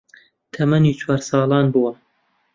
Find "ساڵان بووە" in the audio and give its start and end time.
1.29-1.91